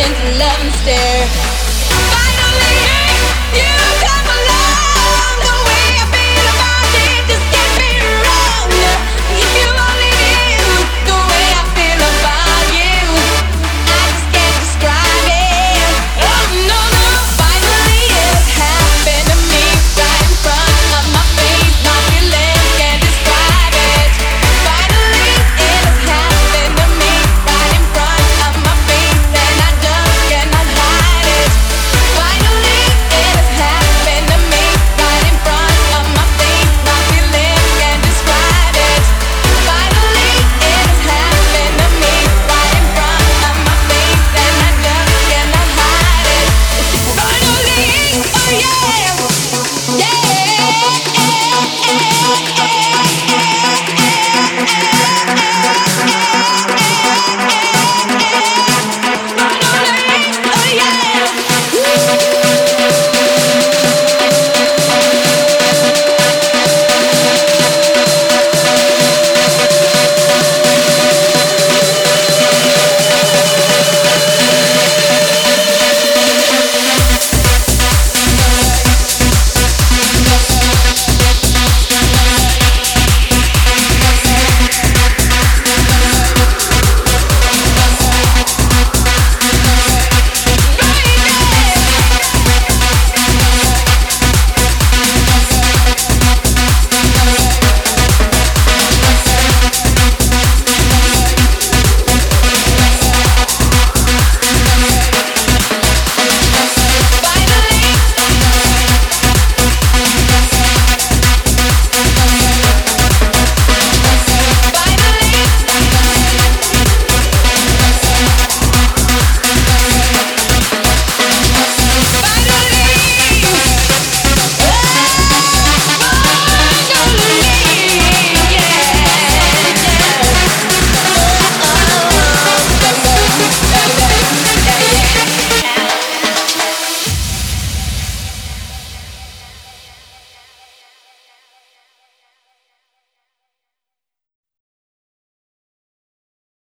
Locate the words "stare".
0.74-1.45